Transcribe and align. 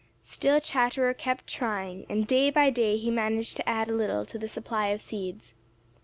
Still 0.23 0.59
Chatterer 0.59 1.13
kept 1.13 1.45
trying, 1.45 2.07
and 2.09 2.25
day 2.25 2.49
by 2.49 2.71
day 2.71 2.97
he 2.97 3.11
managed 3.11 3.55
to 3.57 3.69
add 3.69 3.87
a 3.87 3.93
little 3.95 4.25
to 4.25 4.39
the 4.39 4.47
supply 4.47 4.87
of 4.87 4.99
seeds. 4.99 5.53